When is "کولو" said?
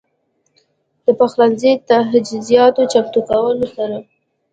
3.29-3.65